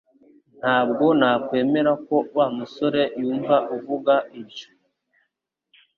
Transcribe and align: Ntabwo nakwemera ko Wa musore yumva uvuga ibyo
Ntabwo 0.61 1.05
nakwemera 1.19 1.91
ko 2.05 2.15
Wa 2.35 2.47
musore 2.57 3.01
yumva 3.21 3.55
uvuga 3.75 4.13
ibyo 4.39 4.67